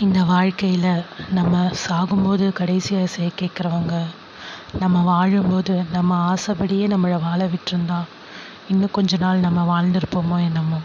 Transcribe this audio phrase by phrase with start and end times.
[0.00, 0.90] இந்த வாழ்க்கையில்
[1.30, 1.54] நம்ம
[1.84, 3.94] சாகும்போது கடைசியாக சே கேட்குறவங்க
[4.78, 7.98] நம்ம வாழும்போது நம்ம ஆசைப்படியே நம்மளை வாழ விட்டிருந்தா
[8.68, 10.78] இன்னும் கொஞ்ச நாள் நம்ம வாழ்ந்திருப்போமோ என்னமோ.